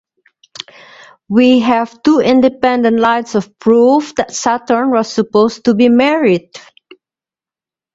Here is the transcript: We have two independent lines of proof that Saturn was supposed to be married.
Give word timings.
We 1.27 1.59
have 1.59 2.01
two 2.01 2.21
independent 2.21 2.99
lines 2.99 3.35
of 3.35 3.59
proof 3.59 4.15
that 4.15 4.33
Saturn 4.33 4.89
was 4.89 5.13
supposed 5.13 5.65
to 5.65 5.75
be 5.75 5.89
married. 5.89 6.49